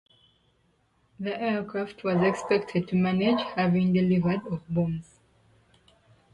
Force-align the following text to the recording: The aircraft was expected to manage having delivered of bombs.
The 1.19 1.39
aircraft 1.39 2.03
was 2.03 2.23
expected 2.23 2.87
to 2.87 2.95
manage 2.95 3.39
having 3.53 3.93
delivered 3.93 4.41
of 4.47 4.63
bombs. 4.67 5.19